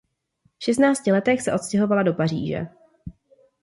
[0.59, 2.67] V šestnácti letech se odstěhovala do Paříže.